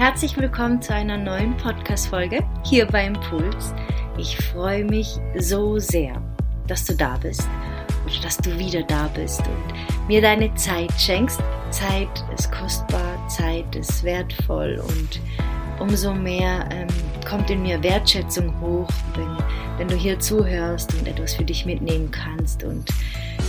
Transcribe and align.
Herzlich 0.00 0.34
willkommen 0.38 0.80
zu 0.80 0.94
einer 0.94 1.18
neuen 1.18 1.54
Podcast-Folge 1.58 2.42
hier 2.64 2.86
bei 2.86 3.04
Impuls. 3.04 3.74
Ich 4.16 4.34
freue 4.34 4.82
mich 4.82 5.18
so 5.36 5.78
sehr, 5.78 6.22
dass 6.66 6.86
du 6.86 6.94
da 6.94 7.18
bist 7.18 7.46
oder 8.06 8.14
dass 8.22 8.38
du 8.38 8.58
wieder 8.58 8.82
da 8.82 9.08
bist 9.08 9.40
und 9.40 10.08
mir 10.08 10.22
deine 10.22 10.54
Zeit 10.54 10.90
schenkst. 10.98 11.42
Zeit 11.68 12.08
ist 12.34 12.50
kostbar, 12.50 13.28
Zeit 13.28 13.76
ist 13.76 14.02
wertvoll 14.02 14.82
und 14.88 15.20
umso 15.78 16.14
mehr 16.14 16.66
ähm, 16.72 16.88
kommt 17.28 17.50
in 17.50 17.60
mir 17.60 17.82
Wertschätzung 17.82 18.58
hoch, 18.58 18.88
wenn, 19.16 19.36
wenn 19.76 19.88
du 19.88 19.96
hier 19.96 20.18
zuhörst 20.18 20.94
und 20.94 21.08
etwas 21.08 21.34
für 21.34 21.44
dich 21.44 21.66
mitnehmen 21.66 22.10
kannst 22.10 22.64
und 22.64 22.88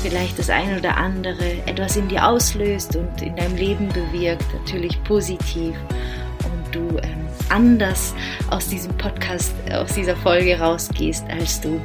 vielleicht 0.02 0.38
das 0.38 0.50
eine 0.50 0.80
oder 0.80 0.98
andere 0.98 1.66
etwas 1.66 1.96
in 1.96 2.10
dir 2.10 2.28
auslöst 2.28 2.98
und 2.98 3.22
in 3.22 3.38
deinem 3.38 3.56
Leben 3.56 3.88
bewirkt, 3.88 4.54
natürlich 4.54 5.02
positiv 5.06 5.78
und 5.90 6.21
du 6.72 6.98
ähm, 7.04 7.28
anders 7.50 8.14
aus 8.50 8.68
diesem 8.68 8.96
Podcast, 8.98 9.54
aus 9.72 9.94
dieser 9.94 10.16
Folge 10.16 10.60
rausgehst, 10.60 11.26
als 11.30 11.62
du 11.62 11.80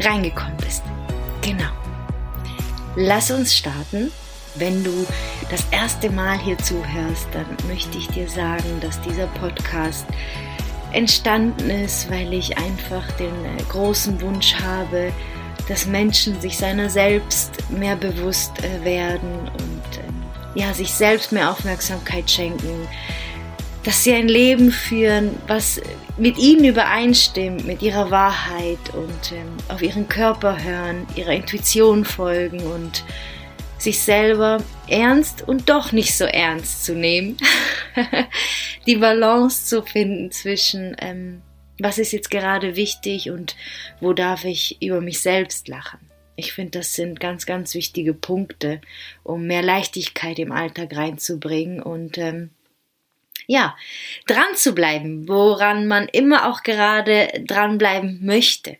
reingekommen 0.00 0.56
bist. 0.58 0.82
Genau. 1.42 1.70
Lass 2.96 3.30
uns 3.30 3.54
starten 3.54 4.10
wenn 4.56 4.82
du 4.82 5.06
das 5.50 5.64
erste 5.70 6.10
Mal 6.10 6.38
hier 6.38 6.58
zuhörst, 6.58 7.28
dann 7.32 7.46
möchte 7.68 7.98
ich 7.98 8.08
dir 8.08 8.28
sagen, 8.28 8.80
dass 8.80 9.00
dieser 9.02 9.26
Podcast 9.26 10.06
entstanden 10.92 11.70
ist, 11.70 12.10
weil 12.10 12.32
ich 12.32 12.58
einfach 12.58 13.10
den 13.12 13.44
äh, 13.44 13.62
großen 13.68 14.20
Wunsch 14.20 14.54
habe, 14.54 15.12
dass 15.68 15.86
Menschen 15.86 16.40
sich 16.40 16.58
seiner 16.58 16.90
selbst 16.90 17.70
mehr 17.70 17.94
bewusst 17.94 18.52
äh, 18.64 18.84
werden 18.84 19.48
und 19.52 19.98
ähm, 19.98 20.22
ja, 20.56 20.74
sich 20.74 20.92
selbst 20.92 21.30
mehr 21.30 21.50
Aufmerksamkeit 21.50 22.28
schenken, 22.28 22.88
dass 23.84 24.04
sie 24.04 24.12
ein 24.12 24.28
Leben 24.28 24.70
führen, 24.70 25.36
was 25.46 25.80
mit 26.18 26.36
ihnen 26.38 26.64
übereinstimmt, 26.64 27.66
mit 27.66 27.80
ihrer 27.82 28.10
Wahrheit 28.10 28.78
und 28.92 29.32
ähm, 29.32 29.56
auf 29.68 29.80
ihren 29.80 30.08
Körper 30.08 30.62
hören, 30.62 31.06
ihrer 31.16 31.32
Intuition 31.32 32.04
folgen 32.04 32.60
und 32.60 33.04
sich 33.78 34.00
selber 34.00 34.62
ernst 34.88 35.46
und 35.48 35.70
doch 35.70 35.92
nicht 35.92 36.14
so 36.14 36.24
ernst 36.24 36.84
zu 36.84 36.94
nehmen. 36.94 37.38
die 38.86 38.96
Balance 38.96 39.64
zu 39.64 39.82
finden 39.82 40.30
zwischen, 40.30 40.94
ähm, 41.00 41.40
was 41.78 41.96
ist 41.96 42.12
jetzt 42.12 42.30
gerade 42.30 42.76
wichtig 42.76 43.30
und 43.30 43.56
wo 44.00 44.12
darf 44.12 44.44
ich 44.44 44.82
über 44.82 45.00
mich 45.00 45.20
selbst 45.20 45.68
lachen. 45.68 46.00
Ich 46.36 46.52
finde, 46.52 46.78
das 46.78 46.94
sind 46.94 47.20
ganz, 47.20 47.46
ganz 47.46 47.74
wichtige 47.74 48.14
Punkte, 48.14 48.80
um 49.22 49.46
mehr 49.46 49.62
Leichtigkeit 49.62 50.38
im 50.38 50.52
Alltag 50.52 50.94
reinzubringen 50.94 51.82
und 51.82 52.18
ähm, 52.18 52.50
ja, 53.50 53.76
dran 54.28 54.54
zu 54.54 54.76
bleiben, 54.76 55.28
woran 55.28 55.88
man 55.88 56.06
immer 56.06 56.48
auch 56.48 56.62
gerade 56.62 57.42
dranbleiben 57.48 58.24
möchte. 58.24 58.76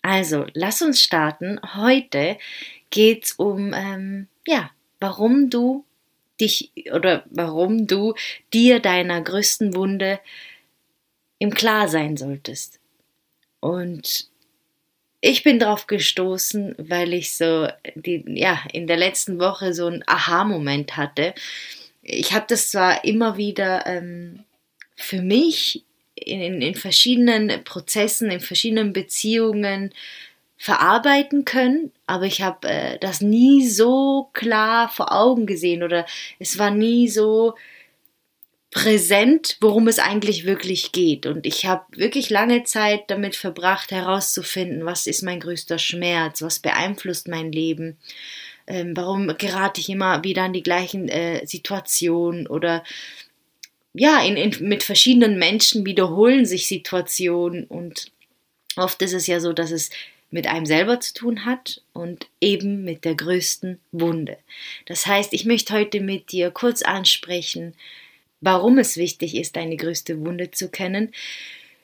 Also, 0.00 0.46
lass 0.54 0.80
uns 0.80 1.02
starten. 1.02 1.60
Heute 1.74 2.38
geht's 2.88 3.32
um 3.32 3.74
ähm, 3.74 4.28
ja, 4.46 4.70
warum 4.98 5.50
du 5.50 5.84
dich 6.40 6.72
oder 6.90 7.24
warum 7.26 7.86
du 7.86 8.14
dir 8.54 8.80
deiner 8.80 9.20
größten 9.20 9.74
Wunde 9.74 10.20
im 11.38 11.52
Klar 11.52 11.88
sein 11.88 12.16
solltest. 12.16 12.80
Und 13.60 14.30
ich 15.20 15.42
bin 15.42 15.58
drauf 15.58 15.86
gestoßen, 15.86 16.76
weil 16.78 17.12
ich 17.12 17.36
so 17.36 17.68
die, 17.94 18.24
ja, 18.26 18.62
in 18.72 18.86
der 18.86 18.96
letzten 18.96 19.38
Woche 19.38 19.74
so 19.74 19.86
einen 19.86 20.02
Aha-Moment 20.06 20.96
hatte. 20.96 21.34
Ich 22.04 22.32
habe 22.32 22.46
das 22.48 22.70
zwar 22.70 23.04
immer 23.04 23.36
wieder 23.36 23.86
ähm, 23.86 24.44
für 24.94 25.22
mich 25.22 25.84
in, 26.14 26.62
in 26.62 26.74
verschiedenen 26.74 27.64
Prozessen, 27.64 28.30
in 28.30 28.40
verschiedenen 28.40 28.92
Beziehungen 28.92 29.92
verarbeiten 30.56 31.44
können, 31.44 31.92
aber 32.06 32.24
ich 32.24 32.42
habe 32.42 32.68
äh, 32.68 32.98
das 32.98 33.20
nie 33.20 33.66
so 33.66 34.30
klar 34.32 34.88
vor 34.88 35.12
Augen 35.12 35.46
gesehen 35.46 35.82
oder 35.82 36.06
es 36.38 36.58
war 36.58 36.70
nie 36.70 37.08
so 37.08 37.54
präsent, 38.70 39.56
worum 39.60 39.88
es 39.88 39.98
eigentlich 39.98 40.46
wirklich 40.46 40.90
geht. 40.92 41.26
Und 41.26 41.46
ich 41.46 41.66
habe 41.66 41.84
wirklich 41.96 42.28
lange 42.28 42.64
Zeit 42.64 43.02
damit 43.08 43.36
verbracht, 43.36 43.92
herauszufinden, 43.92 44.84
was 44.84 45.06
ist 45.06 45.22
mein 45.22 45.38
größter 45.38 45.78
Schmerz, 45.78 46.42
was 46.42 46.58
beeinflusst 46.58 47.28
mein 47.28 47.52
Leben, 47.52 47.96
ähm, 48.66 48.96
warum 48.96 49.36
gerate 49.38 49.80
ich 49.80 49.88
immer 49.88 50.24
wieder 50.24 50.42
an 50.42 50.52
die 50.52 50.62
gleichen 50.62 51.08
äh, 51.08 51.46
Situationen 51.46 52.46
oder 52.46 52.82
ja, 53.92 54.24
in, 54.24 54.36
in, 54.36 54.68
mit 54.68 54.82
verschiedenen 54.82 55.38
Menschen 55.38 55.86
wiederholen 55.86 56.46
sich 56.46 56.66
Situationen 56.66 57.64
und 57.64 58.10
oft 58.76 59.00
ist 59.02 59.12
es 59.12 59.26
ja 59.26 59.38
so, 59.40 59.52
dass 59.52 59.70
es 59.70 59.90
mit 60.30 60.48
einem 60.48 60.66
selber 60.66 60.98
zu 60.98 61.14
tun 61.14 61.44
hat 61.44 61.80
und 61.92 62.26
eben 62.40 62.82
mit 62.82 63.04
der 63.04 63.14
größten 63.14 63.78
Wunde. 63.92 64.36
Das 64.86 65.06
heißt, 65.06 65.32
ich 65.32 65.44
möchte 65.44 65.74
heute 65.74 66.00
mit 66.00 66.32
dir 66.32 66.50
kurz 66.50 66.82
ansprechen, 66.82 67.74
warum 68.40 68.78
es 68.78 68.96
wichtig 68.96 69.36
ist, 69.36 69.54
deine 69.54 69.76
größte 69.76 70.24
Wunde 70.26 70.50
zu 70.50 70.68
kennen, 70.70 71.12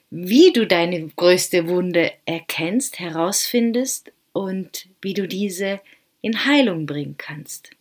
wie 0.09 0.51
du 0.51 0.67
deine 0.67 1.07
größte 1.15 1.69
Wunde 1.69 2.11
erkennst, 2.25 2.99
herausfindest 2.99 4.11
und 4.33 4.87
wie 5.01 5.13
du 5.13 5.29
diese 5.29 5.79
in 6.21 6.45
Heilung 6.45 6.85
bringen 6.85 7.15
kannst. 7.17 7.71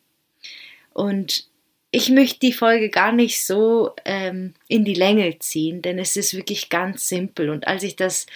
Und 0.92 1.44
ich 1.90 2.08
möchte 2.08 2.40
die 2.40 2.52
Folge 2.52 2.88
gar 2.88 3.12
nicht 3.12 3.44
so 3.44 3.94
ähm, 4.04 4.54
in 4.68 4.84
die 4.84 4.94
Länge 4.94 5.38
ziehen, 5.38 5.82
denn 5.82 5.98
es 5.98 6.16
ist 6.16 6.34
wirklich 6.34 6.68
ganz 6.68 7.08
simpel. 7.08 7.50
Und 7.50 7.66
als 7.66 7.82
ich 7.82 7.96
das 7.96 8.26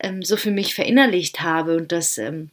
ähm, 0.00 0.22
so 0.22 0.36
für 0.36 0.50
mich 0.50 0.74
verinnerlicht 0.74 1.40
habe 1.40 1.76
und 1.76 1.92
das 1.92 2.18
ähm, 2.18 2.50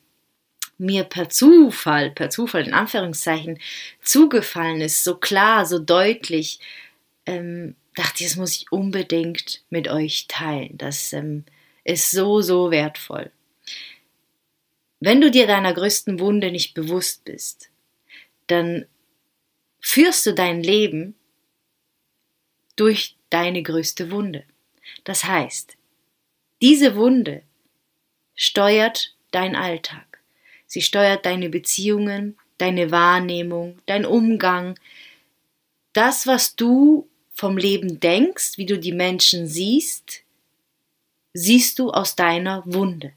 mir 0.77 1.03
per 1.03 1.29
Zufall, 1.29 2.11
per 2.11 2.29
Zufall 2.29 2.67
in 2.67 2.73
Anführungszeichen, 2.73 3.59
zugefallen 4.01 4.81
ist, 4.81 5.03
so 5.03 5.15
klar, 5.15 5.65
so 5.65 5.79
deutlich, 5.79 6.59
ähm, 7.25 7.75
dachte 7.95 8.23
ich, 8.23 8.29
das 8.29 8.37
muss 8.37 8.55
ich 8.55 8.71
unbedingt 8.71 9.61
mit 9.69 9.87
euch 9.87 10.25
teilen. 10.27 10.77
Das 10.77 11.13
ähm, 11.13 11.45
ist 11.83 12.11
so, 12.11 12.41
so 12.41 12.71
wertvoll. 12.71 13.31
Wenn 15.05 15.19
du 15.19 15.29
dir 15.29 15.47
deiner 15.47 15.73
größten 15.73 16.21
Wunde 16.21 16.49
nicht 16.49 16.75
bewusst 16.75 17.25
bist, 17.25 17.69
dann 18.47 18.85
führst 19.81 20.25
du 20.25 20.33
dein 20.33 20.63
Leben 20.63 21.15
durch 22.77 23.17
deine 23.29 23.63
größte 23.63 24.11
Wunde. 24.11 24.45
Das 25.03 25.25
heißt, 25.25 25.75
diese 26.61 26.95
Wunde 26.95 27.43
steuert 28.33 29.13
dein 29.31 29.57
Alltag. 29.57 30.21
Sie 30.67 30.81
steuert 30.81 31.25
deine 31.25 31.49
Beziehungen, 31.49 32.37
deine 32.57 32.89
Wahrnehmung, 32.89 33.79
dein 33.85 34.05
Umgang, 34.05 34.79
das, 35.91 36.27
was 36.27 36.55
du 36.55 37.09
vom 37.33 37.57
Leben 37.57 37.99
denkst, 37.99 38.57
wie 38.57 38.65
du 38.65 38.79
die 38.79 38.93
Menschen 38.93 39.47
siehst, 39.47 40.21
siehst 41.33 41.77
du 41.79 41.91
aus 41.91 42.15
deiner 42.15 42.63
Wunde. 42.65 43.11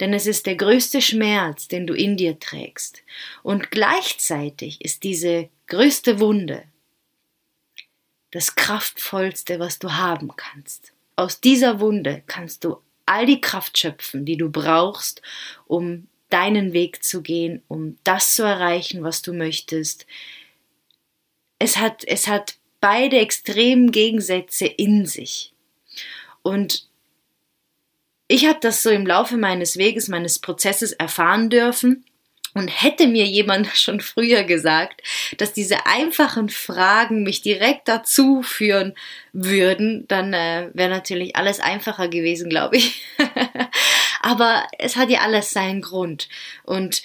Denn 0.00 0.12
es 0.12 0.26
ist 0.26 0.46
der 0.46 0.56
größte 0.56 1.02
Schmerz, 1.02 1.68
den 1.68 1.86
du 1.86 1.94
in 1.94 2.16
dir 2.16 2.38
trägst. 2.38 3.02
Und 3.42 3.70
gleichzeitig 3.70 4.80
ist 4.82 5.04
diese 5.04 5.48
größte 5.66 6.20
Wunde 6.20 6.64
das 8.30 8.54
kraftvollste, 8.54 9.58
was 9.58 9.78
du 9.78 9.92
haben 9.94 10.36
kannst. 10.36 10.92
Aus 11.16 11.40
dieser 11.40 11.80
Wunde 11.80 12.22
kannst 12.26 12.64
du 12.64 12.78
all 13.06 13.26
die 13.26 13.40
Kraft 13.40 13.78
schöpfen, 13.78 14.24
die 14.24 14.36
du 14.36 14.50
brauchst, 14.50 15.22
um 15.66 16.08
deinen 16.28 16.72
Weg 16.72 17.02
zu 17.02 17.22
gehen, 17.22 17.62
um 17.68 17.96
das 18.04 18.34
zu 18.34 18.42
erreichen, 18.42 19.02
was 19.02 19.22
du 19.22 19.32
möchtest. 19.32 20.06
Es 21.58 21.78
hat, 21.78 22.04
es 22.04 22.28
hat 22.28 22.56
beide 22.80 23.18
extremen 23.18 23.90
Gegensätze 23.92 24.66
in 24.66 25.06
sich. 25.06 25.52
Und 26.42 26.87
ich 28.28 28.46
habe 28.46 28.58
das 28.60 28.82
so 28.82 28.90
im 28.90 29.06
Laufe 29.06 29.36
meines 29.36 29.78
Weges, 29.78 30.08
meines 30.08 30.38
Prozesses 30.38 30.92
erfahren 30.92 31.50
dürfen. 31.50 32.04
Und 32.54 32.68
hätte 32.68 33.06
mir 33.06 33.24
jemand 33.24 33.66
schon 33.74 34.00
früher 34.00 34.42
gesagt, 34.42 35.02
dass 35.36 35.52
diese 35.52 35.86
einfachen 35.86 36.48
Fragen 36.48 37.22
mich 37.22 37.42
direkt 37.42 37.88
dazu 37.88 38.42
führen 38.42 38.94
würden, 39.32 40.06
dann 40.08 40.32
äh, 40.32 40.70
wäre 40.72 40.90
natürlich 40.90 41.36
alles 41.36 41.60
einfacher 41.60 42.08
gewesen, 42.08 42.48
glaube 42.48 42.78
ich. 42.78 43.02
Aber 44.22 44.66
es 44.78 44.96
hat 44.96 45.10
ja 45.10 45.20
alles 45.20 45.50
seinen 45.50 45.82
Grund. 45.82 46.28
Und 46.64 47.02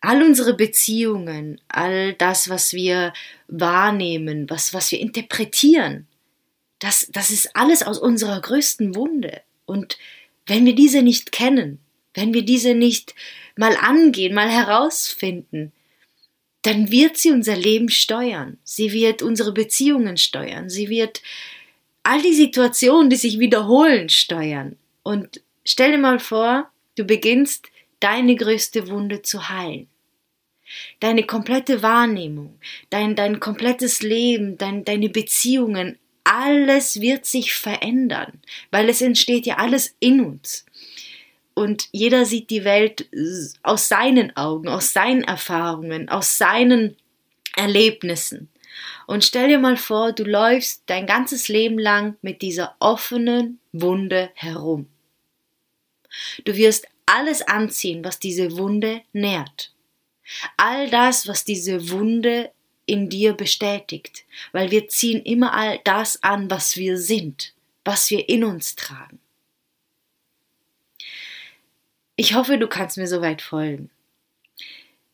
all 0.00 0.22
unsere 0.22 0.54
Beziehungen, 0.54 1.60
all 1.68 2.14
das, 2.14 2.48
was 2.48 2.72
wir 2.72 3.12
wahrnehmen, 3.48 4.48
was, 4.50 4.74
was 4.74 4.90
wir 4.90 5.00
interpretieren, 5.00 6.06
das, 6.80 7.08
das 7.12 7.30
ist 7.30 7.54
alles 7.54 7.82
aus 7.82 7.98
unserer 7.98 8.40
größten 8.40 8.94
Wunde. 8.96 9.42
Und 9.66 9.98
wenn 10.46 10.66
wir 10.66 10.74
diese 10.74 11.02
nicht 11.02 11.30
kennen, 11.30 11.78
wenn 12.14 12.34
wir 12.34 12.42
diese 12.42 12.74
nicht 12.74 13.14
mal 13.56 13.76
angehen, 13.76 14.34
mal 14.34 14.50
herausfinden, 14.50 15.72
dann 16.62 16.90
wird 16.90 17.16
sie 17.16 17.30
unser 17.30 17.56
Leben 17.56 17.88
steuern. 17.88 18.58
Sie 18.64 18.92
wird 18.92 19.22
unsere 19.22 19.52
Beziehungen 19.52 20.16
steuern. 20.16 20.68
Sie 20.68 20.88
wird 20.88 21.22
all 22.02 22.20
die 22.20 22.34
Situationen, 22.34 23.10
die 23.10 23.16
sich 23.16 23.38
wiederholen, 23.38 24.08
steuern. 24.08 24.76
Und 25.02 25.42
stell 25.64 25.92
dir 25.92 25.98
mal 25.98 26.18
vor, 26.18 26.70
du 26.96 27.04
beginnst 27.04 27.68
deine 28.00 28.34
größte 28.36 28.88
Wunde 28.88 29.22
zu 29.22 29.48
heilen. 29.48 29.86
Deine 31.00 31.24
komplette 31.24 31.82
Wahrnehmung, 31.82 32.58
dein, 32.90 33.16
dein 33.16 33.40
komplettes 33.40 34.02
Leben, 34.02 34.56
dein, 34.56 34.84
deine 34.84 35.08
Beziehungen, 35.08 35.98
alles 36.24 37.00
wird 37.00 37.26
sich 37.26 37.54
verändern, 37.54 38.40
weil 38.70 38.88
es 38.88 39.00
entsteht 39.02 39.46
ja 39.46 39.56
alles 39.56 39.94
in 40.00 40.20
uns. 40.20 40.64
Und 41.54 41.88
jeder 41.92 42.24
sieht 42.24 42.50
die 42.50 42.64
Welt 42.64 43.08
aus 43.62 43.88
seinen 43.88 44.36
Augen, 44.36 44.68
aus 44.68 44.92
seinen 44.92 45.24
Erfahrungen, 45.24 46.08
aus 46.08 46.38
seinen 46.38 46.96
Erlebnissen. 47.56 48.48
Und 49.06 49.24
stell 49.24 49.48
dir 49.48 49.58
mal 49.58 49.76
vor, 49.76 50.12
du 50.12 50.24
läufst 50.24 50.84
dein 50.86 51.06
ganzes 51.06 51.48
Leben 51.48 51.78
lang 51.78 52.16
mit 52.22 52.42
dieser 52.42 52.76
offenen 52.78 53.58
Wunde 53.72 54.30
herum. 54.34 54.86
Du 56.44 56.56
wirst 56.56 56.86
alles 57.06 57.42
anziehen, 57.42 58.04
was 58.04 58.18
diese 58.18 58.56
Wunde 58.56 59.02
nährt. 59.12 59.72
All 60.56 60.88
das, 60.90 61.26
was 61.26 61.44
diese 61.44 61.90
Wunde 61.90 62.52
in 62.90 63.08
dir 63.08 63.34
bestätigt, 63.34 64.24
weil 64.50 64.72
wir 64.72 64.88
ziehen 64.88 65.22
immer 65.22 65.54
all 65.54 65.78
das 65.84 66.22
an, 66.24 66.50
was 66.50 66.76
wir 66.76 66.98
sind, 66.98 67.54
was 67.84 68.10
wir 68.10 68.28
in 68.28 68.42
uns 68.42 68.74
tragen. 68.74 69.20
Ich 72.16 72.34
hoffe, 72.34 72.58
du 72.58 72.66
kannst 72.66 72.98
mir 72.98 73.06
soweit 73.06 73.42
folgen. 73.42 73.90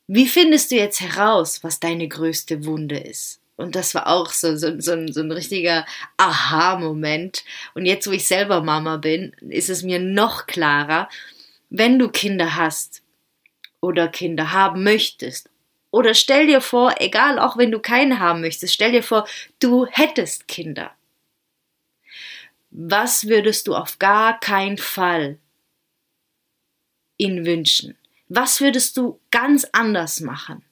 Wie 0.06 0.26
findest 0.26 0.70
du 0.70 0.76
jetzt 0.76 1.00
heraus, 1.00 1.62
was 1.62 1.78
deine 1.78 2.08
größte 2.08 2.64
Wunde 2.64 2.98
ist? 2.98 3.40
Und 3.56 3.76
das 3.76 3.94
war 3.94 4.06
auch 4.06 4.30
so, 4.30 4.56
so, 4.56 4.80
so, 4.80 4.92
ein, 4.92 5.12
so 5.12 5.20
ein 5.20 5.32
richtiger 5.32 5.84
Aha-Moment. 6.16 7.44
Und 7.74 7.84
jetzt, 7.84 8.06
wo 8.06 8.12
ich 8.12 8.26
selber 8.26 8.62
Mama 8.62 8.96
bin, 8.96 9.32
ist 9.48 9.68
es 9.68 9.82
mir 9.82 9.98
noch 9.98 10.46
klarer, 10.46 11.10
wenn 11.68 11.98
du 11.98 12.08
Kinder 12.08 12.56
hast 12.56 13.02
oder 13.80 14.08
Kinder 14.08 14.52
haben 14.52 14.82
möchtest 14.82 15.50
oder 15.96 16.12
stell 16.12 16.46
dir 16.46 16.60
vor, 16.60 16.96
egal 16.98 17.38
auch 17.38 17.56
wenn 17.56 17.70
du 17.70 17.80
keine 17.80 18.20
haben 18.20 18.42
möchtest, 18.42 18.74
stell 18.74 18.92
dir 18.92 19.02
vor, 19.02 19.26
du 19.60 19.86
hättest 19.86 20.46
Kinder. 20.46 20.94
Was 22.70 23.28
würdest 23.28 23.66
du 23.66 23.74
auf 23.74 23.98
gar 23.98 24.38
keinen 24.38 24.76
Fall 24.76 25.38
ihnen 27.16 27.46
wünschen? 27.46 27.96
Was 28.28 28.60
würdest 28.60 28.98
du 28.98 29.18
ganz 29.30 29.66
anders 29.72 30.20
machen, 30.20 30.62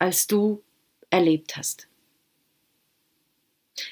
als 0.00 0.26
du 0.26 0.64
erlebt 1.08 1.56
hast? 1.56 1.86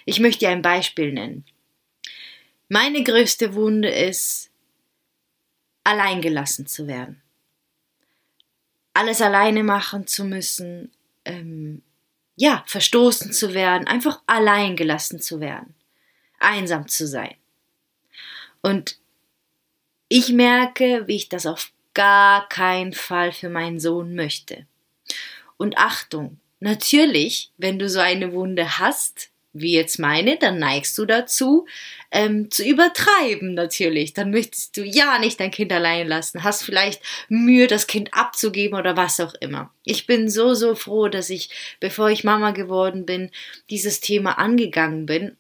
Ich 0.05 0.19
möchte 0.19 0.41
dir 0.41 0.49
ein 0.49 0.63
Beispiel 0.63 1.13
nennen. 1.13 1.45
Meine 2.69 3.05
größte 3.05 3.55
Wunde 3.55 3.91
ist, 3.91 4.51
alleingelassen 5.85 6.67
zu 6.67 6.89
werden 6.89 7.23
alles 8.97 9.21
alleine 9.21 9.63
machen 9.63 10.07
zu 10.07 10.25
müssen, 10.25 10.91
ähm, 11.27 11.83
ja, 12.35 12.65
verstoßen 12.67 13.31
zu 13.31 13.53
werden, 13.53 13.87
einfach 13.87 14.23
allein 14.27 14.75
gelassen 14.75 15.21
zu 15.21 15.39
werden, 15.39 15.75
einsam 16.39 16.89
zu 16.89 17.07
sein. 17.07 17.35
Und 18.63 18.99
ich 20.09 20.31
merke, 20.31 21.07
wie 21.07 21.17
ich 21.17 21.29
das 21.29 21.45
auf 21.45 21.73
gar 21.93 22.49
keinen 22.49 22.95
Fall 22.95 23.33
für 23.33 23.51
meinen 23.51 23.81
Sohn 23.81 24.15
möchte. 24.15 24.67
Und 25.59 25.77
Achtung, 25.77 26.39
natürlich, 26.61 27.51
wenn 27.59 27.79
du 27.79 27.91
so 27.91 28.01
eine 28.01 28.33
Wunde 28.33 28.79
hast, 28.79 29.31
wie 29.61 29.75
jetzt 29.75 29.99
meine, 29.99 30.37
dann 30.37 30.59
neigst 30.59 30.97
du 30.99 31.05
dazu, 31.05 31.67
ähm, 32.11 32.51
zu 32.51 32.65
übertreiben 32.65 33.55
natürlich. 33.55 34.15
Dann 34.15 34.31
möchtest 34.31 34.77
du 34.77 34.85
ja 34.85 35.19
nicht 35.19 35.41
dein 35.41 35.51
Kind 35.51 35.73
allein 35.73 36.09
lassen, 36.09 36.45
hast 36.45 36.63
vielleicht 36.63 37.03
Mühe, 37.29 37.67
das 37.67 37.87
Kind 37.87 38.13
abzugeben 38.13 38.79
oder 38.79 38.97
was 38.97 39.21
auch 39.21 39.35
immer. 39.41 39.73
Ich 39.85 40.07
bin 40.07 40.29
so, 40.29 40.55
so 40.55 40.75
froh, 40.75 41.09
dass 41.09 41.31
ich, 41.31 41.51
bevor 41.81 42.11
ich 42.11 42.25
Mama 42.25 42.53
geworden 42.53 43.07
bin, 43.07 43.31
dieses 43.71 44.01
Thema 44.01 44.39
angegangen 44.39 45.07
bin. 45.07 45.37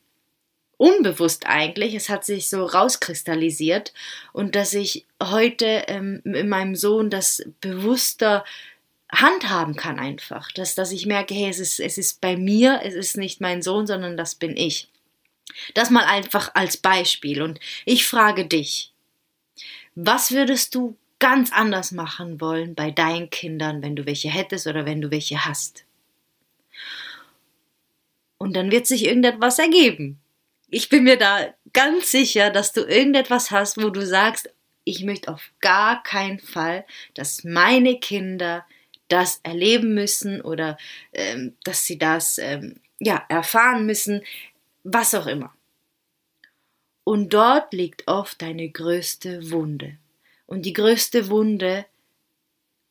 Unbewusst 0.79 1.47
eigentlich, 1.47 1.95
es 1.95 2.11
hat 2.11 2.27
sich 2.27 2.51
so 2.51 2.67
rauskristallisiert 2.67 3.95
und 4.35 4.55
dass 4.55 4.75
ich 4.75 5.07
heute 5.23 5.85
ähm, 5.87 6.21
in 6.25 6.51
meinem 6.51 6.75
Sohn 6.75 7.09
das 7.09 7.43
bewusster 7.63 8.45
handhaben 9.13 9.77
kann 9.77 9.99
einfach, 9.99 10.51
dass, 10.53 10.75
dass 10.75 10.93
ich 10.93 11.07
merke, 11.07 11.35
hey, 11.35 11.49
es 11.49 11.59
ist, 11.59 11.81
es 11.81 11.99
ist 11.99 12.21
bei 12.21 12.37
mir, 12.37 12.81
es 12.83 12.95
ist 12.95 13.17
nicht 13.17 13.41
mein 13.41 13.63
Sohn, 13.63 13.87
sondern 13.87 14.17
das 14.17 14.35
bin 14.35 14.57
ich. 14.57 14.89
Das 15.75 15.91
mal 15.91 16.05
einfach 16.05 16.51
als 16.55 16.77
Beispiel. 16.77 17.43
Und 17.43 17.61
ich 17.85 18.07
frage 18.07 18.47
dich, 18.47 18.93
was 19.95 20.33
würdest 20.33 20.75
du 20.75 20.97
ganz 21.19 21.53
anders 21.53 21.93
machen 21.93 22.41
wollen 22.41 22.75
bei 22.75 22.91
deinen 22.91 23.31
Kindern, 23.31 23.83
wenn 23.83 23.97
du 23.97 24.07
welche 24.07 24.29
hättest 24.29 24.67
oder 24.67 24.85
wenn 24.85 25.01
du 25.01 25.11
welche 25.11 25.45
hast? 25.45 25.85
Und 28.39 28.55
dann 28.55 28.71
wird 28.71 28.87
sich 28.87 29.07
irgendetwas 29.07 29.59
ergeben. 29.59 30.19
Ich 30.69 30.89
bin 30.89 31.05
mir 31.05 31.17
da 31.17 31.55
ganz 31.73 32.11
sicher, 32.11 32.51
dass 32.51 32.73
du 32.73 32.83
irgendetwas 32.83 33.51
hast, 33.51 33.81
wo 33.81 33.89
du 33.89 34.05
sagst, 34.05 34.51
ich 34.85 35.03
möchte 35.05 35.33
auf 35.33 35.51
gar 35.61 36.03
keinen 36.03 36.39
Fall, 36.39 36.85
dass 37.15 37.45
meine 37.45 37.99
Kinder 37.99 38.65
das 39.09 39.41
erleben 39.43 39.95
müssen 39.95 40.41
oder 40.41 40.77
ähm, 41.13 41.57
dass 41.65 41.85
sie 41.85 41.99
das 41.99 42.39
ähm, 42.39 42.81
ja, 42.99 43.25
erfahren 43.29 43.87
müssen, 43.87 44.23
was 44.85 45.15
auch 45.15 45.27
immer. 45.27 45.53
Und 47.05 47.33
dort 47.35 47.73
liegt 47.73 48.09
oft 48.09 48.43
deine 48.43 48.69
größte 48.69 49.51
Wunde. 49.51 49.97
Und 50.47 50.63
die 50.63 50.73
größte 50.73 51.29
Wunde 51.29 51.87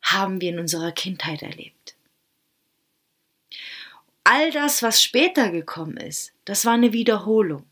haben 0.01 0.39
wir 0.39 0.50
in 0.50 0.59
unserer 0.59 0.91
Kindheit 0.91 1.41
erlebt. 1.41 1.95
All 4.23 4.51
das, 4.51 4.81
was 4.81 5.03
später 5.03 5.51
gekommen 5.51 5.97
ist, 5.97 6.31
das 6.45 6.65
war 6.65 6.73
eine 6.73 6.94
Wiederholung 6.94 7.65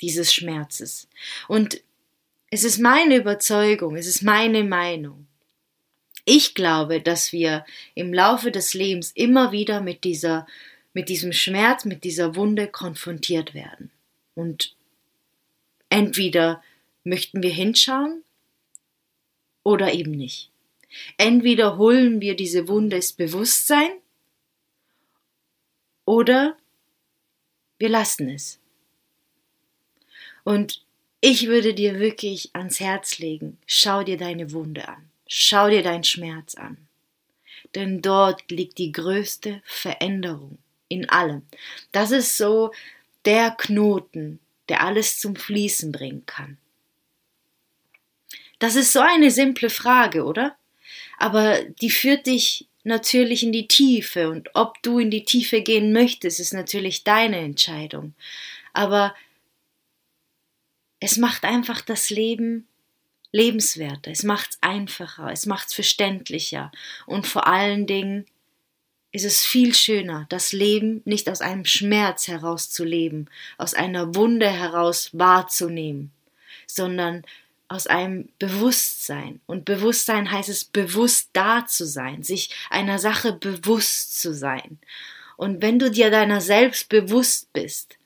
dieses 0.00 0.32
Schmerzes. 0.32 1.08
Und 1.48 1.82
es 2.50 2.64
ist 2.64 2.78
meine 2.78 3.16
Überzeugung, 3.16 3.96
es 3.96 4.06
ist 4.06 4.22
meine 4.22 4.64
Meinung, 4.64 5.26
ich 6.24 6.54
glaube, 6.54 7.00
dass 7.00 7.32
wir 7.32 7.64
im 7.94 8.14
Laufe 8.14 8.50
des 8.50 8.74
Lebens 8.74 9.12
immer 9.12 9.52
wieder 9.52 9.80
mit 9.80 10.04
dieser, 10.04 10.46
mit 10.92 11.08
diesem 11.08 11.32
Schmerz, 11.32 11.84
mit 11.84 12.04
dieser 12.04 12.36
Wunde 12.36 12.68
konfrontiert 12.68 13.54
werden. 13.54 13.90
Und 14.34 14.74
entweder 15.88 16.62
möchten 17.04 17.42
wir 17.42 17.50
hinschauen 17.50 18.22
oder 19.62 19.92
eben 19.92 20.12
nicht. 20.12 20.50
Entweder 21.16 21.78
holen 21.78 22.20
wir 22.20 22.36
diese 22.36 22.68
Wunde 22.68 22.96
ins 22.96 23.12
Bewusstsein 23.12 23.90
oder 26.04 26.56
wir 27.78 27.88
lassen 27.88 28.28
es. 28.28 28.60
Und 30.44 30.84
ich 31.20 31.46
würde 31.46 31.72
dir 31.74 31.98
wirklich 31.98 32.50
ans 32.54 32.80
Herz 32.80 33.18
legen, 33.18 33.58
schau 33.66 34.02
dir 34.02 34.16
deine 34.16 34.52
Wunde 34.52 34.88
an. 34.88 35.11
Schau 35.34 35.70
dir 35.70 35.82
deinen 35.82 36.04
Schmerz 36.04 36.56
an. 36.56 36.76
Denn 37.74 38.02
dort 38.02 38.50
liegt 38.50 38.76
die 38.76 38.92
größte 38.92 39.62
Veränderung 39.64 40.58
in 40.88 41.08
allem. 41.08 41.40
Das 41.90 42.10
ist 42.10 42.36
so 42.36 42.70
der 43.24 43.52
Knoten, 43.52 44.40
der 44.68 44.82
alles 44.84 45.18
zum 45.18 45.34
Fließen 45.34 45.90
bringen 45.90 46.26
kann. 46.26 46.58
Das 48.58 48.76
ist 48.76 48.92
so 48.92 49.00
eine 49.00 49.30
simple 49.30 49.70
Frage, 49.70 50.26
oder? 50.26 50.54
Aber 51.16 51.62
die 51.62 51.90
führt 51.90 52.26
dich 52.26 52.68
natürlich 52.84 53.42
in 53.42 53.52
die 53.52 53.68
Tiefe 53.68 54.28
und 54.28 54.50
ob 54.52 54.82
du 54.82 54.98
in 54.98 55.10
die 55.10 55.24
Tiefe 55.24 55.62
gehen 55.62 55.94
möchtest, 55.94 56.40
ist 56.40 56.52
natürlich 56.52 57.04
deine 57.04 57.38
Entscheidung. 57.38 58.12
Aber 58.74 59.14
es 61.00 61.16
macht 61.16 61.44
einfach 61.44 61.80
das 61.80 62.10
Leben 62.10 62.68
lebenswerter, 63.32 64.10
es 64.10 64.22
macht 64.22 64.50
es 64.50 64.58
einfacher, 64.60 65.30
es 65.32 65.46
macht 65.46 65.68
es 65.68 65.74
verständlicher 65.74 66.70
und 67.06 67.26
vor 67.26 67.46
allen 67.46 67.86
Dingen 67.86 68.26
ist 69.10 69.24
es 69.24 69.44
viel 69.44 69.74
schöner, 69.74 70.26
das 70.30 70.52
Leben 70.52 71.02
nicht 71.04 71.28
aus 71.28 71.42
einem 71.42 71.66
Schmerz 71.66 72.28
heraus 72.28 72.70
zu 72.70 72.84
leben, 72.84 73.26
aus 73.58 73.74
einer 73.74 74.14
Wunde 74.14 74.48
heraus 74.48 75.10
wahrzunehmen, 75.12 76.10
sondern 76.66 77.22
aus 77.68 77.86
einem 77.86 78.28
Bewusstsein. 78.38 79.40
Und 79.46 79.64
Bewusstsein 79.64 80.30
heißt 80.30 80.48
es, 80.48 80.64
bewusst 80.64 81.30
da 81.32 81.66
zu 81.66 81.86
sein, 81.86 82.22
sich 82.22 82.50
einer 82.70 82.98
Sache 82.98 83.32
bewusst 83.32 84.20
zu 84.20 84.34
sein. 84.34 84.78
Und 85.36 85.62
wenn 85.62 85.78
du 85.78 85.90
dir 85.90 86.10
deiner 86.10 86.40
selbst 86.40 86.88
bewusst 86.88 87.52
bist, 87.52 87.96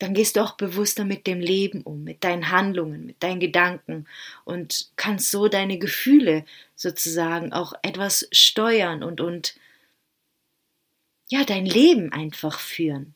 dann 0.00 0.14
gehst 0.14 0.36
du 0.36 0.40
auch 0.40 0.56
bewusster 0.56 1.04
mit 1.04 1.26
dem 1.26 1.40
Leben 1.40 1.82
um, 1.82 2.02
mit 2.02 2.24
deinen 2.24 2.50
Handlungen, 2.50 3.04
mit 3.04 3.22
deinen 3.22 3.38
Gedanken 3.38 4.06
und 4.44 4.90
kannst 4.96 5.30
so 5.30 5.46
deine 5.46 5.78
Gefühle 5.78 6.44
sozusagen 6.74 7.52
auch 7.52 7.74
etwas 7.82 8.26
steuern 8.32 9.02
und, 9.02 9.20
und 9.20 9.54
ja, 11.28 11.44
dein 11.44 11.66
Leben 11.66 12.12
einfach 12.12 12.58
führen. 12.58 13.14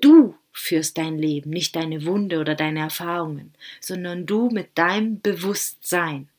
Du 0.00 0.34
führst 0.52 0.96
dein 0.96 1.18
Leben, 1.18 1.50
nicht 1.50 1.76
deine 1.76 2.06
Wunde 2.06 2.40
oder 2.40 2.54
deine 2.54 2.80
Erfahrungen, 2.80 3.52
sondern 3.80 4.24
du 4.24 4.48
mit 4.48 4.78
deinem 4.78 5.20
Bewusstsein. 5.20 6.30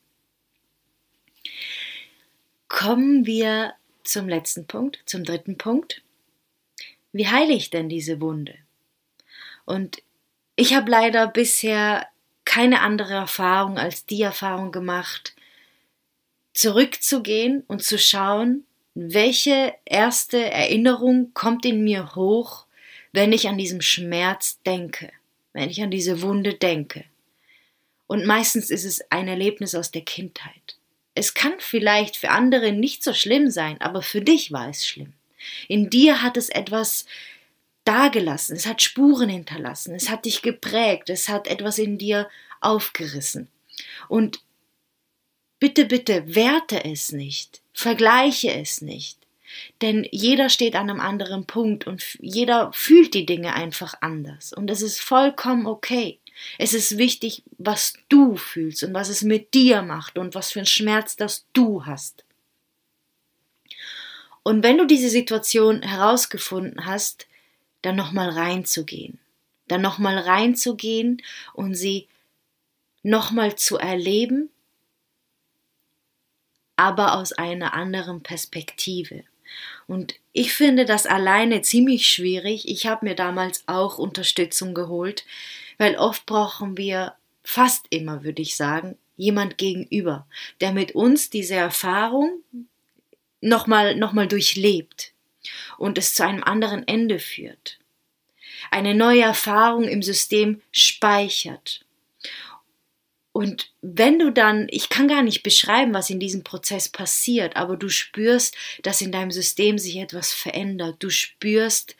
Kommen 2.68 3.26
wir 3.26 3.74
zum 4.02 4.28
letzten 4.28 4.66
Punkt, 4.66 4.98
zum 5.06 5.22
dritten 5.22 5.56
Punkt. 5.56 6.02
Wie 7.12 7.28
heile 7.28 7.52
ich 7.52 7.70
denn 7.70 7.88
diese 7.88 8.20
Wunde? 8.20 8.65
Und 9.66 10.02
ich 10.54 10.74
habe 10.74 10.90
leider 10.90 11.26
bisher 11.28 12.08
keine 12.46 12.80
andere 12.80 13.12
Erfahrung 13.12 13.76
als 13.76 14.06
die 14.06 14.22
Erfahrung 14.22 14.72
gemacht, 14.72 15.34
zurückzugehen 16.54 17.64
und 17.66 17.82
zu 17.82 17.98
schauen, 17.98 18.64
welche 18.94 19.74
erste 19.84 20.50
Erinnerung 20.50 21.34
kommt 21.34 21.66
in 21.66 21.84
mir 21.84 22.14
hoch, 22.14 22.64
wenn 23.12 23.32
ich 23.32 23.48
an 23.48 23.58
diesen 23.58 23.82
Schmerz 23.82 24.58
denke, 24.64 25.12
wenn 25.52 25.68
ich 25.68 25.82
an 25.82 25.90
diese 25.90 26.22
Wunde 26.22 26.54
denke. 26.54 27.04
Und 28.06 28.24
meistens 28.24 28.70
ist 28.70 28.84
es 28.84 29.04
ein 29.10 29.28
Erlebnis 29.28 29.74
aus 29.74 29.90
der 29.90 30.02
Kindheit. 30.02 30.78
Es 31.14 31.34
kann 31.34 31.54
vielleicht 31.58 32.16
für 32.16 32.30
andere 32.30 32.72
nicht 32.72 33.02
so 33.02 33.12
schlimm 33.12 33.50
sein, 33.50 33.80
aber 33.80 34.00
für 34.00 34.22
dich 34.22 34.52
war 34.52 34.68
es 34.68 34.86
schlimm. 34.86 35.12
In 35.68 35.90
dir 35.90 36.22
hat 36.22 36.36
es 36.36 36.48
etwas 36.48 37.06
dagelassen, 37.86 38.56
es 38.56 38.66
hat 38.66 38.82
Spuren 38.82 39.28
hinterlassen, 39.28 39.94
es 39.94 40.10
hat 40.10 40.24
dich 40.24 40.42
geprägt, 40.42 41.10
es 41.10 41.28
hat 41.28 41.46
etwas 41.46 41.78
in 41.78 41.98
dir 41.98 42.28
aufgerissen. 42.60 43.48
Und 44.08 44.40
bitte, 45.58 45.86
bitte, 45.86 46.34
werte 46.34 46.84
es 46.84 47.12
nicht, 47.12 47.62
vergleiche 47.72 48.52
es 48.52 48.82
nicht. 48.82 49.18
Denn 49.80 50.06
jeder 50.10 50.48
steht 50.48 50.74
an 50.74 50.90
einem 50.90 51.00
anderen 51.00 51.46
Punkt 51.46 51.86
und 51.86 52.02
jeder 52.20 52.72
fühlt 52.72 53.14
die 53.14 53.26
Dinge 53.26 53.54
einfach 53.54 53.94
anders. 54.00 54.52
Und 54.52 54.70
es 54.70 54.82
ist 54.82 55.00
vollkommen 55.00 55.66
okay. 55.66 56.18
Es 56.58 56.74
ist 56.74 56.98
wichtig, 56.98 57.42
was 57.56 57.94
du 58.08 58.36
fühlst 58.36 58.82
und 58.82 58.92
was 58.92 59.08
es 59.08 59.22
mit 59.22 59.54
dir 59.54 59.82
macht 59.82 60.18
und 60.18 60.34
was 60.34 60.52
für 60.52 60.58
einen 60.58 60.66
Schmerz 60.66 61.16
das 61.16 61.46
du 61.52 61.86
hast. 61.86 62.24
Und 64.42 64.62
wenn 64.62 64.78
du 64.78 64.86
diese 64.86 65.08
Situation 65.08 65.82
herausgefunden 65.82 66.84
hast, 66.86 67.26
dann 67.86 67.94
nochmal 67.94 68.30
reinzugehen. 68.30 69.20
Dann 69.68 69.80
nochmal 69.80 70.18
reinzugehen 70.18 71.22
und 71.54 71.74
sie 71.74 72.08
nochmal 73.04 73.54
zu 73.54 73.78
erleben, 73.78 74.50
aber 76.74 77.14
aus 77.14 77.32
einer 77.32 77.74
anderen 77.74 78.24
Perspektive. 78.24 79.22
Und 79.86 80.16
ich 80.32 80.52
finde 80.52 80.84
das 80.84 81.06
alleine 81.06 81.62
ziemlich 81.62 82.08
schwierig. 82.08 82.68
Ich 82.68 82.88
habe 82.88 83.06
mir 83.06 83.14
damals 83.14 83.62
auch 83.66 83.98
Unterstützung 83.98 84.74
geholt, 84.74 85.24
weil 85.78 85.96
oft 85.96 86.26
brauchen 86.26 86.76
wir, 86.76 87.14
fast 87.44 87.86
immer 87.90 88.24
würde 88.24 88.42
ich 88.42 88.56
sagen, 88.56 88.98
jemand 89.16 89.58
gegenüber, 89.58 90.26
der 90.60 90.72
mit 90.72 90.96
uns 90.96 91.30
diese 91.30 91.54
Erfahrung 91.54 92.42
nochmal 93.40 93.94
noch 93.94 94.12
mal 94.12 94.26
durchlebt 94.26 95.12
und 95.78 95.98
es 95.98 96.14
zu 96.14 96.24
einem 96.24 96.42
anderen 96.42 96.86
Ende 96.86 97.18
führt. 97.18 97.78
Eine 98.70 98.94
neue 98.94 99.22
Erfahrung 99.22 99.84
im 99.84 100.02
System 100.02 100.62
speichert 100.72 101.86
und 103.36 103.70
wenn 103.82 104.18
du 104.18 104.32
dann, 104.32 104.66
ich 104.70 104.88
kann 104.88 105.08
gar 105.08 105.20
nicht 105.20 105.42
beschreiben, 105.42 105.92
was 105.92 106.08
in 106.08 106.18
diesem 106.18 106.42
Prozess 106.42 106.88
passiert, 106.88 107.54
aber 107.54 107.76
du 107.76 107.90
spürst, 107.90 108.56
dass 108.82 109.02
in 109.02 109.12
deinem 109.12 109.30
System 109.30 109.78
sich 109.78 109.96
etwas 109.96 110.32
verändert. 110.32 110.96
Du 111.00 111.10
spürst, 111.10 111.96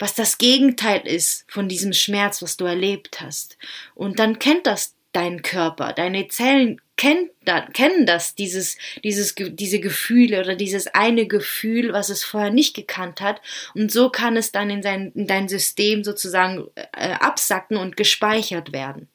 was 0.00 0.16
das 0.16 0.38
Gegenteil 0.38 1.06
ist 1.06 1.44
von 1.46 1.68
diesem 1.68 1.92
Schmerz, 1.92 2.42
was 2.42 2.56
du 2.56 2.64
erlebt 2.64 3.20
hast. 3.20 3.56
Und 3.94 4.18
dann 4.18 4.40
kennt 4.40 4.66
das 4.66 4.96
dein 5.12 5.42
Körper, 5.42 5.92
deine 5.92 6.26
Zellen 6.26 6.80
kennt 7.02 7.32
kennen 7.72 8.06
das, 8.06 8.36
dieses, 8.36 8.78
dieses, 9.02 9.34
diese 9.34 9.80
Gefühle 9.80 10.38
oder 10.38 10.54
dieses 10.54 10.86
eine 10.86 11.26
Gefühl, 11.26 11.92
was 11.92 12.10
es 12.10 12.22
vorher 12.22 12.52
nicht 12.52 12.76
gekannt 12.76 13.20
hat. 13.20 13.42
Und 13.74 13.90
so 13.90 14.08
kann 14.08 14.36
es 14.36 14.52
dann 14.52 14.70
in, 14.70 14.84
sein, 14.84 15.10
in 15.16 15.26
dein 15.26 15.48
System 15.48 16.04
sozusagen 16.04 16.68
äh, 16.76 17.14
absacken 17.14 17.76
und 17.76 17.96
gespeichert 17.96 18.72
werden. 18.72 19.08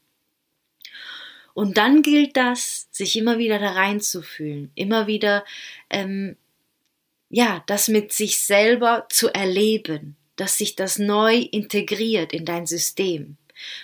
Und 1.54 1.78
dann 1.78 2.02
gilt 2.02 2.36
das, 2.36 2.90
sich 2.92 3.16
immer 3.16 3.38
wieder 3.38 3.58
da 3.58 3.72
reinzufühlen, 3.72 4.70
immer 4.76 5.08
wieder, 5.08 5.46
ähm, 5.90 6.36
ja, 7.30 7.64
das 7.68 7.88
mit 7.88 8.12
sich 8.12 8.40
selber 8.40 9.06
zu 9.10 9.30
erleben, 9.30 10.18
dass 10.36 10.58
sich 10.58 10.76
das 10.76 11.00
neu 11.00 11.38
integriert 11.38 12.34
in 12.34 12.44
dein 12.44 12.66
System. 12.66 13.38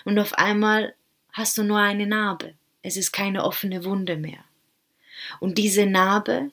Und 0.04 0.20
auf 0.20 0.34
einmal 0.34 0.94
hast 1.32 1.58
du 1.58 1.64
nur 1.64 1.80
eine 1.80 2.06
Narbe. 2.06 2.54
Es 2.84 2.98
ist 2.98 3.12
keine 3.12 3.44
offene 3.44 3.86
Wunde 3.86 4.18
mehr. 4.18 4.44
Und 5.40 5.58
diese 5.58 5.86
Narbe 5.86 6.52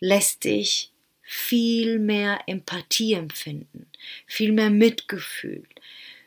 lässt 0.00 0.44
dich 0.44 0.92
viel 1.22 1.98
mehr 1.98 2.40
Empathie 2.46 3.12
empfinden, 3.12 3.86
viel 4.26 4.52
mehr 4.52 4.70
Mitgefühl, 4.70 5.68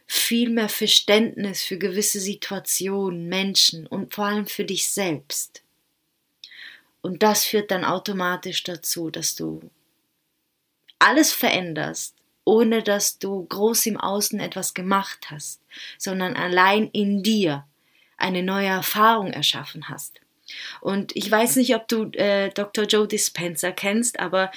viel 0.05 0.49
mehr 0.49 0.69
Verständnis 0.69 1.63
für 1.63 1.79
gewisse 1.79 2.19
Situationen, 2.19 3.27
Menschen 3.27 3.87
und 3.87 4.13
vor 4.13 4.25
allem 4.25 4.45
für 4.45 4.63
dich 4.63 4.87
selbst. 4.87 5.63
Und 7.01 7.23
das 7.23 7.45
führt 7.45 7.71
dann 7.71 7.83
automatisch 7.83 8.63
dazu, 8.63 9.09
dass 9.09 9.35
du 9.35 9.71
alles 10.99 11.33
veränderst, 11.33 12.15
ohne 12.45 12.83
dass 12.83 13.17
du 13.17 13.43
groß 13.45 13.87
im 13.87 13.97
Außen 13.99 14.39
etwas 14.39 14.75
gemacht 14.75 15.31
hast, 15.31 15.61
sondern 15.97 16.35
allein 16.35 16.89
in 16.91 17.23
dir 17.23 17.65
eine 18.21 18.43
neue 18.43 18.67
Erfahrung 18.67 19.31
erschaffen 19.31 19.89
hast. 19.89 20.21
Und 20.81 21.15
ich 21.15 21.29
weiß 21.29 21.55
nicht, 21.57 21.75
ob 21.75 21.87
du 21.87 22.11
äh, 22.13 22.49
Dr. 22.49 22.85
Joe 22.85 23.07
Dispenza 23.07 23.71
kennst, 23.71 24.19
aber 24.19 24.51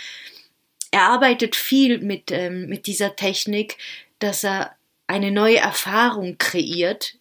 er 0.91 1.03
arbeitet 1.03 1.57
viel 1.57 1.99
mit, 1.99 2.31
ähm, 2.31 2.67
mit 2.67 2.87
dieser 2.87 3.17
Technik, 3.17 3.79
dass 4.19 4.45
er 4.45 4.75
eine 5.07 5.31
neue 5.31 5.59
Erfahrung 5.59 6.39
kreiert 6.39 7.17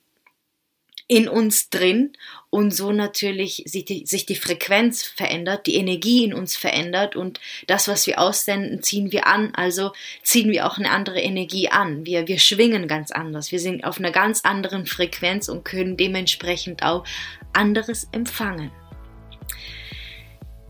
in 1.07 1.27
uns 1.27 1.69
drin 1.69 2.13
und 2.49 2.73
so 2.73 2.91
natürlich 2.91 3.63
sich 3.65 3.85
die, 3.85 4.05
sich 4.05 4.25
die 4.25 4.35
Frequenz 4.35 5.03
verändert, 5.03 5.67
die 5.67 5.75
Energie 5.75 6.23
in 6.23 6.33
uns 6.33 6.55
verändert 6.55 7.15
und 7.15 7.39
das, 7.67 7.87
was 7.87 8.07
wir 8.07 8.19
aussenden, 8.19 8.81
ziehen 8.81 9.11
wir 9.11 9.27
an, 9.27 9.53
also 9.55 9.91
ziehen 10.21 10.51
wir 10.51 10.65
auch 10.65 10.77
eine 10.77 10.91
andere 10.91 11.19
Energie 11.19 11.69
an. 11.69 12.05
Wir, 12.05 12.27
wir 12.27 12.39
schwingen 12.39 12.87
ganz 12.87 13.11
anders, 13.11 13.51
wir 13.51 13.59
sind 13.59 13.83
auf 13.83 13.97
einer 13.97 14.11
ganz 14.11 14.45
anderen 14.45 14.85
Frequenz 14.85 15.49
und 15.49 15.65
können 15.65 15.97
dementsprechend 15.97 16.83
auch 16.83 17.05
anderes 17.53 18.07
empfangen. 18.11 18.71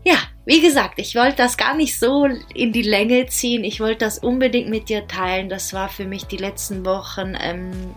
Ja, 0.06 0.16
wie 0.44 0.60
gesagt, 0.60 0.98
ich 0.98 1.14
wollte 1.14 1.36
das 1.36 1.56
gar 1.56 1.74
nicht 1.74 1.98
so 1.98 2.26
in 2.54 2.72
die 2.72 2.82
Länge 2.82 3.26
ziehen. 3.26 3.64
Ich 3.64 3.80
wollte 3.80 4.00
das 4.00 4.18
unbedingt 4.18 4.68
mit 4.68 4.90
dir 4.90 5.06
teilen. 5.08 5.48
Das 5.48 5.72
war 5.72 5.88
für 5.88 6.04
mich 6.04 6.24
die 6.24 6.36
letzten 6.36 6.84
Wochen 6.84 7.34
ähm, 7.40 7.94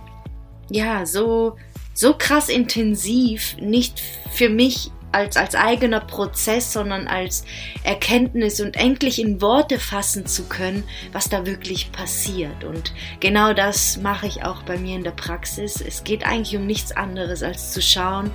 ja 0.69 1.05
so 1.05 1.57
so 1.97 2.13
krass 2.13 2.47
intensiv. 2.47 3.57
Nicht 3.59 4.01
für 4.31 4.49
mich 4.49 4.91
als 5.11 5.35
als 5.35 5.55
eigener 5.55 6.01
Prozess, 6.01 6.71
sondern 6.71 7.07
als 7.07 7.43
Erkenntnis 7.83 8.59
und 8.59 8.75
endlich 8.75 9.19
in 9.19 9.41
Worte 9.41 9.79
fassen 9.79 10.27
zu 10.27 10.43
können, 10.43 10.83
was 11.11 11.27
da 11.27 11.45
wirklich 11.45 11.91
passiert. 11.91 12.63
Und 12.63 12.93
genau 13.19 13.53
das 13.53 13.97
mache 13.97 14.27
ich 14.27 14.43
auch 14.43 14.61
bei 14.63 14.77
mir 14.77 14.95
in 14.95 15.03
der 15.03 15.11
Praxis. 15.11 15.81
Es 15.81 16.03
geht 16.03 16.25
eigentlich 16.25 16.55
um 16.55 16.67
nichts 16.67 16.91
anderes 16.91 17.41
als 17.41 17.73
zu 17.73 17.81
schauen, 17.81 18.29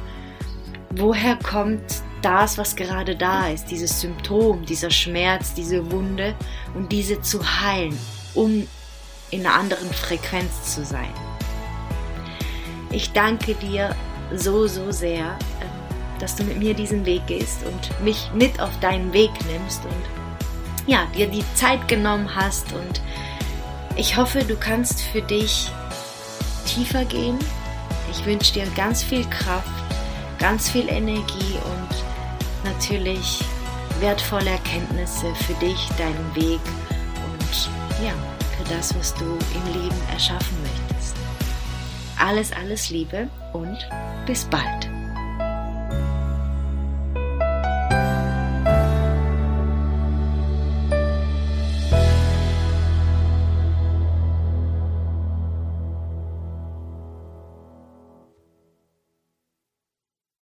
woher 0.90 1.36
kommt 1.36 2.02
das, 2.20 2.58
was 2.58 2.74
gerade 2.74 3.14
da 3.14 3.48
ist, 3.48 3.66
dieses 3.66 4.00
Symptom, 4.00 4.64
dieser 4.64 4.90
Schmerz, 4.90 5.54
diese 5.54 5.90
Wunde 5.92 6.34
und 6.74 6.90
diese 6.90 7.20
zu 7.20 7.40
heilen, 7.60 7.96
um 8.34 8.66
in 9.30 9.46
einer 9.46 9.54
anderen 9.54 9.92
Frequenz 9.92 10.74
zu 10.74 10.84
sein. 10.84 11.31
Ich 12.92 13.12
danke 13.12 13.54
dir 13.54 13.94
so, 14.34 14.66
so 14.66 14.92
sehr, 14.92 15.38
ähm, 15.60 16.18
dass 16.20 16.36
du 16.36 16.44
mit 16.44 16.58
mir 16.58 16.74
diesen 16.74 17.04
Weg 17.06 17.26
gehst 17.26 17.64
und 17.64 18.04
mich 18.04 18.30
mit 18.34 18.60
auf 18.60 18.78
deinen 18.80 19.12
Weg 19.12 19.30
nimmst 19.50 19.84
und 19.84 20.86
ja, 20.86 21.06
dir 21.16 21.26
die 21.26 21.44
Zeit 21.54 21.88
genommen 21.88 22.34
hast 22.34 22.72
und 22.72 23.00
ich 23.96 24.16
hoffe, 24.16 24.44
du 24.44 24.56
kannst 24.56 25.00
für 25.00 25.22
dich 25.22 25.70
tiefer 26.66 27.04
gehen. 27.04 27.38
Ich 28.10 28.24
wünsche 28.26 28.52
dir 28.52 28.66
ganz 28.74 29.02
viel 29.02 29.24
Kraft, 29.26 29.68
ganz 30.38 30.70
viel 30.70 30.88
Energie 30.88 31.58
und 31.64 32.70
natürlich 32.70 33.40
wertvolle 34.00 34.50
Erkenntnisse 34.50 35.34
für 35.46 35.54
dich, 35.54 35.88
deinen 35.98 36.34
Weg 36.34 36.60
und 37.24 38.04
ja, 38.04 38.12
für 38.56 38.74
das, 38.74 38.94
was 38.98 39.14
du 39.14 39.24
im 39.24 39.82
Leben 39.82 40.00
erschaffen 40.12 40.56
möchtest. 40.62 40.81
Alles, 42.22 42.52
alles 42.52 42.88
Liebe 42.88 43.28
und 43.52 43.76
bis 44.26 44.44
bald. 44.44 45.01